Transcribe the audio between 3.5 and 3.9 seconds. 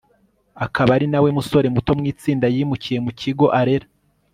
arera